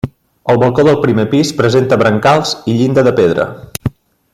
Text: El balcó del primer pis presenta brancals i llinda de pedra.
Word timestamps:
El 0.53 0.57
balcó 0.63 0.85
del 0.87 0.97
primer 1.03 1.25
pis 1.35 1.53
presenta 1.59 2.01
brancals 2.05 2.55
i 2.75 2.79
llinda 2.79 3.09
de 3.11 3.15
pedra. 3.21 3.51